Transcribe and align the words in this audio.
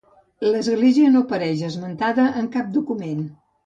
L'església 0.47 1.13
no 1.17 1.23
apareix 1.27 1.63
esmentada 1.71 2.29
en 2.43 2.53
cap 2.61 2.77
document. 2.83 3.27